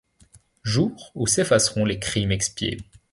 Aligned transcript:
Jour 0.63 1.11
où 1.13 1.27
s'effaceront 1.27 1.85
les 1.85 1.99
crimes 1.99 2.31
expiés 2.31 2.77